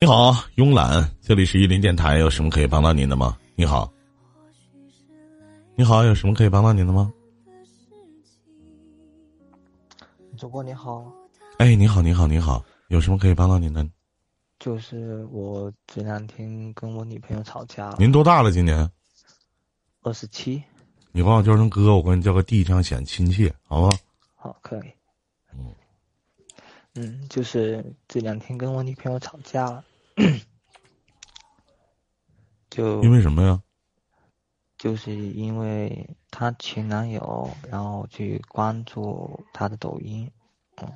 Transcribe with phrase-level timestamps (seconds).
[0.00, 3.36] 你好，慵懒，这里是伊林电台，有什么可以帮到您的吗？
[3.56, 3.92] 你好，
[5.74, 7.12] 你好，有什么可以帮到您的吗？
[10.36, 11.12] 主播你好，
[11.58, 13.84] 哎，你好，你好，你好，有什么可以帮到您的？
[14.60, 18.52] 就是我这两天跟我女朋友吵架了，您多大了？
[18.52, 18.88] 今年？
[20.02, 20.62] 二十七。
[21.10, 23.90] 你管我叫声哥，我管你叫个弟，这样显亲切，好吗？
[24.36, 24.92] 好，可以。
[25.52, 25.74] 嗯，
[26.94, 29.84] 嗯，就是这两天跟我女朋友吵架了，
[32.70, 33.60] 就因为什么呀？
[34.76, 40.30] 就是因为她前男友，然后去关注她的抖音，
[40.80, 40.88] 嗯，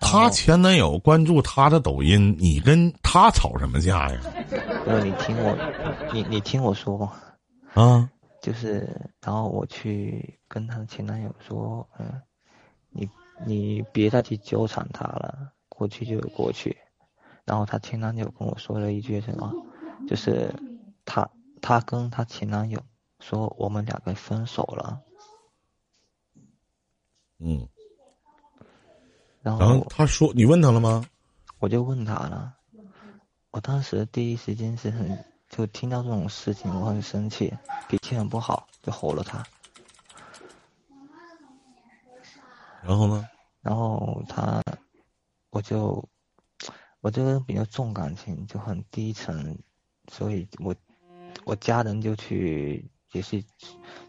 [0.00, 4.20] 她前男友关注她的抖音，你跟她吵什么架呀？
[4.84, 5.56] 不是你听我，
[6.12, 7.10] 你你听我说，
[7.74, 8.10] 啊，
[8.42, 8.86] 就是
[9.22, 12.20] 然后我去跟她的前男友说，嗯，
[12.90, 13.08] 你
[13.46, 16.76] 你别再去纠缠他了，过去就过去。
[17.50, 19.52] 然后她前男友跟我说了一句什么，
[20.06, 20.54] 就是
[21.04, 21.28] 她
[21.60, 22.80] 她跟她前男友
[23.18, 25.00] 说我们两个分手了，
[27.40, 27.68] 嗯，
[29.42, 31.04] 然然后后他说，你问他了吗？
[31.58, 32.54] 我就问他了，
[33.50, 37.52] 我当时第一时间是很就听到这种事情我很生气，
[37.88, 39.44] 脾气很不好，就吼了他。
[42.84, 43.28] 然后呢？
[43.60, 44.62] 然后他，
[45.50, 46.08] 我就，
[47.00, 49.58] 我这个人比较重感情，就很低沉，
[50.12, 50.74] 所以我，
[51.44, 53.42] 我家人就去也是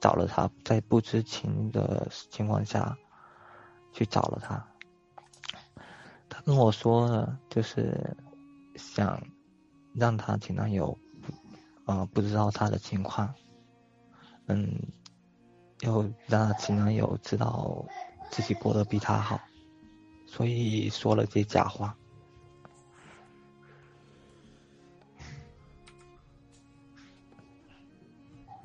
[0.00, 2.96] 找了他，在不知情的情况下，
[3.92, 4.64] 去找了他。
[6.28, 8.16] 他跟我说了，就是
[8.76, 9.20] 想
[9.92, 10.96] 让他前男友，
[11.86, 13.34] 呃，不知道他的情况，
[14.46, 14.78] 嗯，
[15.80, 17.84] 又让他前男友知道
[18.30, 19.40] 自己过得比他好，
[20.24, 21.96] 所以说了这假话。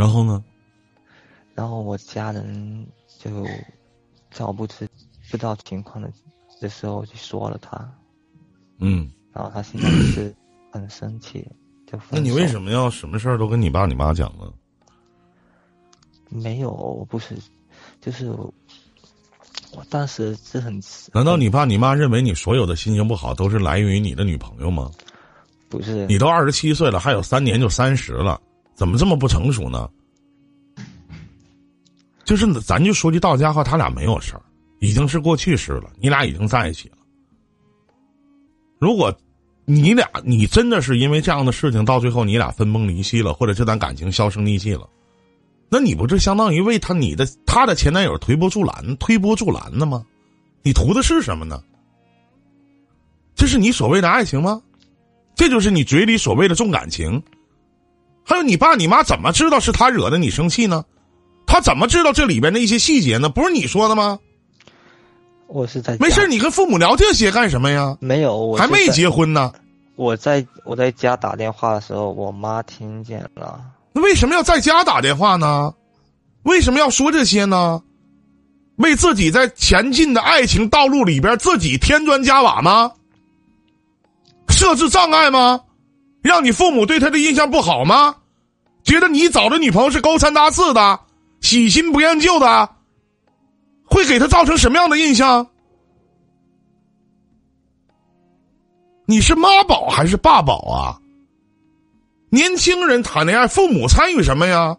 [0.00, 0.42] 然后呢？
[1.54, 2.86] 然后我家人
[3.18, 3.44] 就
[4.30, 4.88] 在我不知
[5.30, 6.10] 不知道情况的
[6.58, 7.86] 的时候就说了他，
[8.78, 10.34] 嗯，然后他现在是
[10.72, 11.46] 很生气，
[11.86, 14.50] 就那你为什么要什么事儿都跟你爸你妈讲呢？
[16.30, 16.70] 没有？
[16.70, 17.36] 我不是，
[18.00, 18.54] 就是我
[19.72, 20.80] 我当时是很
[21.12, 24.90] 难道你爸你妈认为你所有的心情不好都是来源于你的女朋友吗？
[25.68, 28.40] 不是你都二十七岁了，还有三年就三十了，
[28.80, 29.90] 怎么这么不成熟呢？
[32.24, 34.40] 就是咱就说句到家话，他俩没有事儿，
[34.78, 36.96] 已经是过去式了，你俩已经在一起了。
[38.78, 39.14] 如果
[39.66, 44.88] 你俩你真的是因为这样的事情，到最后你俩分崩离析了，或者这段感情销声匿迹了，
[45.68, 50.06] 那你不是相当于为他你的他的前男友推波助澜、推波助澜的吗？
[50.62, 51.62] 你图的是什么呢？
[53.34, 54.62] 这是你所谓的爱情吗？
[55.34, 57.22] 这就是你嘴里所谓的重感情。
[58.24, 60.84] 还有你爸你妈怎么知道是他惹的你生气呢？
[61.46, 63.28] 他怎么知道这里边的一些细节呢？
[63.28, 64.18] 不是你说的吗？
[65.48, 67.96] 我是在没事，家你跟父母聊这些干什么呀？
[67.98, 69.52] 没有，我还没结婚呢，
[69.96, 73.60] 我在我在家打电话的时候，我妈听见了。
[73.92, 75.74] 那为什么要在家打电话呢？
[76.44, 77.82] 为什么要说这些呢？
[78.76, 82.92] 为自己在前进的爱情道路里边自己添砖加瓦吗？
[84.48, 85.60] 设置障碍吗？
[86.22, 88.16] 让你父母对他的印象不好吗？
[88.82, 91.00] 觉得你找的女朋友是勾三搭四的、
[91.40, 92.68] 喜新不厌旧的，
[93.84, 95.46] 会给他造成什么样的印象？
[99.06, 101.00] 你是妈宝还是爸宝啊？
[102.30, 104.76] 年轻人谈恋爱，父母参与什么呀？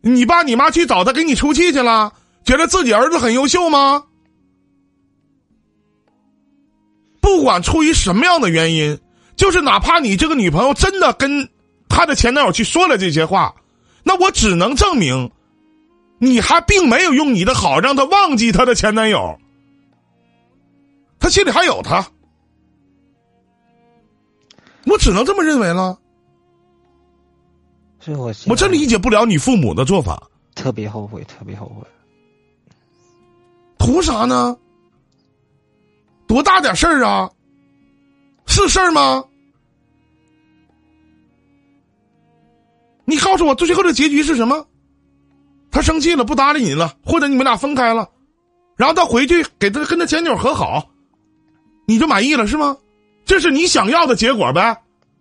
[0.00, 2.12] 你爸你妈去找他给你出气去了，
[2.44, 4.04] 觉得自己儿子很优秀吗？
[7.20, 8.98] 不管出于什么样的原因，
[9.44, 11.46] 就是哪怕你这个女朋友真的跟
[11.86, 13.54] 她的前男友去说了这些话，
[14.02, 15.30] 那我只能证明，
[16.16, 19.38] 你还并没有用你的好让她忘记她的前男友，
[21.18, 22.06] 她心里还有他，
[24.86, 25.98] 我只能这么认为了。
[28.00, 31.86] 所以我我真理解不了你父母的做法，特别后悔，特别后悔。
[33.76, 34.56] 图啥呢？
[36.26, 37.30] 多大点事儿啊？
[38.46, 39.22] 是事儿吗？
[43.34, 44.64] 告诉我，最后的结局是什么？
[45.72, 48.08] 他生气了，不搭理你了，或者你们俩分开了，
[48.76, 50.88] 然后他回去给他跟他前女友和好，
[51.84, 52.76] 你就满意了是吗？
[53.24, 54.80] 这是你想要的结果呗？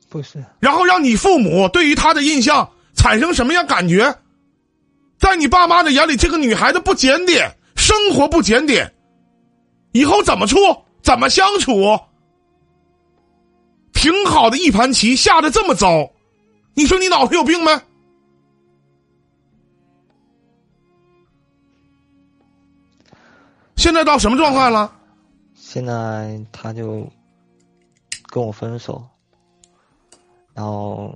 [0.09, 4.15] 不是，然后让你父母对于他的印象产生什么样感觉？
[5.17, 8.93] 在你爸妈的眼里，这个女孩子不检点，生活不检点，
[9.91, 10.59] 以后怎么处？
[11.01, 11.99] 怎么相处？
[13.91, 16.11] 挺好的一盘棋下的这么糟，
[16.75, 17.71] 你说你脑子有病没？
[23.83, 24.89] 现在到什么状态了？
[25.55, 27.05] 现在他就
[28.27, 29.05] 跟我分手，
[30.53, 31.13] 然后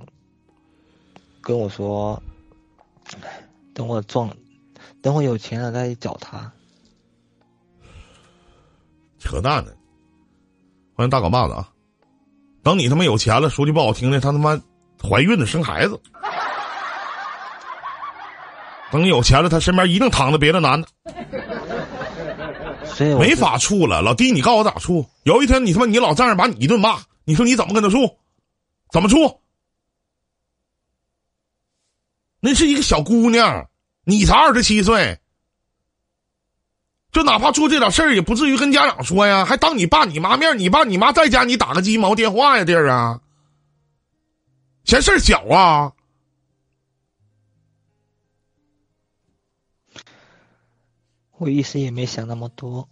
[1.40, 2.22] 跟我说，
[3.72, 4.28] 等我赚，
[5.00, 6.52] 等我有钱了再去找他。
[9.18, 9.72] 扯淡呢！
[10.94, 11.70] 欢迎大狗棒子啊！
[12.62, 14.60] 等你他妈有钱了，说句不好听的，他他妈
[15.02, 15.98] 怀孕了生孩子。
[18.92, 20.86] 等你有钱了，他身边一定躺着别的男的。
[22.84, 25.06] 所以没法处了，老弟，你告诉我咋处？
[25.24, 28.18] 有一天你他妈你老丈人把你一顿骂，你说你怎么跟他处？
[28.90, 29.40] 怎么处？
[32.40, 33.68] 那是一个小姑娘，
[34.04, 35.18] 你才二十七岁，
[37.10, 43.20] 就哪怕做这点事儿，也不至于跟家长说呀，还当你爸你妈面，你爸你妈在家你打个鸡毛电话呀，弟儿啊，
[44.84, 45.92] 嫌事儿小啊？
[51.38, 52.86] 我一时也没想那么多。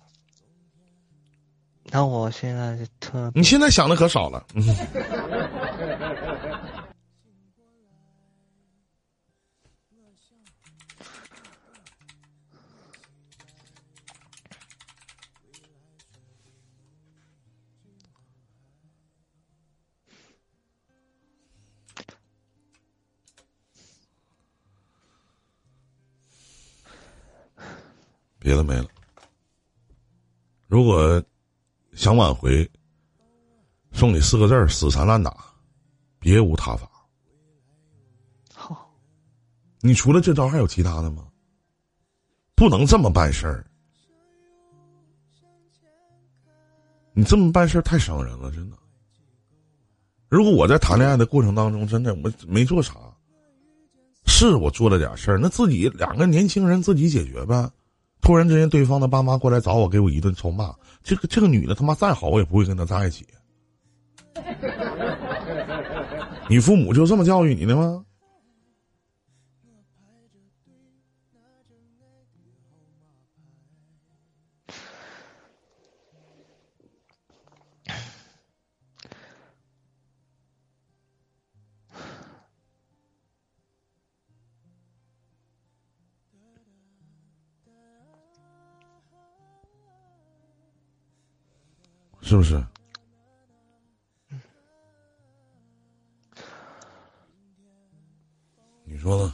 [1.90, 4.64] 那我现在就特你现在想的可少了，嗯。
[28.46, 28.86] 别的没了。
[30.68, 31.20] 如果
[31.94, 32.70] 想挽回，
[33.90, 35.36] 送你四个字儿：死缠烂打，
[36.20, 36.88] 别无他法。
[38.54, 38.88] 好，
[39.80, 41.26] 你除了这招还有其他的吗？
[42.54, 43.66] 不能这么办事儿。
[47.14, 48.76] 你这么办事儿太伤人了，真的。
[50.28, 52.94] 如果我在谈恋爱的过程当中，真的我没做啥，
[54.24, 57.68] 是我做了点事儿，那自己两个年轻人自己解决呗。
[58.20, 60.74] 突然之间，对方的爸妈过来找我，给我一顿臭骂。
[61.02, 63.26] 这个这个女的他妈再好，我也不会跟她在一起。
[66.48, 68.04] 你父母就这么教育你的吗？
[92.26, 92.60] 是不是？
[98.84, 99.32] 你说呢？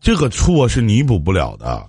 [0.00, 1.88] 这个错是弥补不了的，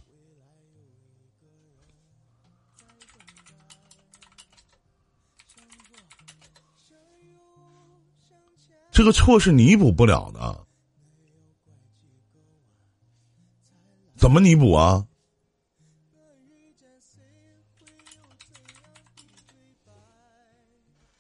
[8.92, 10.68] 这个错是弥补不了的，
[14.16, 15.08] 怎么弥补啊？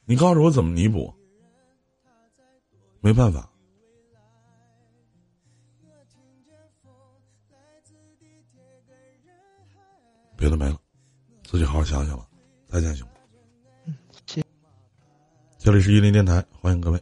[0.08, 1.12] 你告诉我怎么弥补？
[3.02, 3.50] 没办法，
[10.38, 10.80] 别的没了，
[11.44, 12.28] 自己好好想想吧。
[12.68, 13.08] 再见，兄
[14.26, 14.44] 弟。
[15.58, 17.02] 这里是一林电台，欢迎各位。